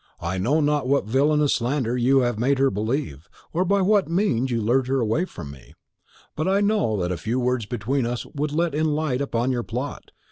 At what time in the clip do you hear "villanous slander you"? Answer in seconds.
1.05-2.21